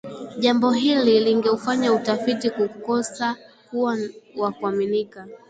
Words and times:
Jambo 0.39 0.71
hili 0.71 1.19
lingeufanya 1.19 1.93
utafiti 1.93 2.49
kukosa 2.49 3.37
kuwa 3.69 3.97
wa 4.37 4.51
kuaminika 4.51 5.27